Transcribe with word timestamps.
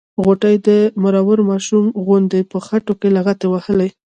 غوټۍ 0.23 0.55
د 0.67 0.69
مرور 1.03 1.39
ماشوم 1.49 1.85
غوندې 2.05 2.39
په 2.51 2.57
خټو 2.65 2.93
کې 2.99 3.09
لغتې 3.17 3.47
وهلې. 3.49 3.89